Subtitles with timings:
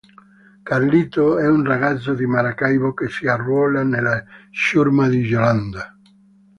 [0.63, 5.95] Carlito; è un ragazzo di Maracaibo che si arruola nella ciurma di Jolanda.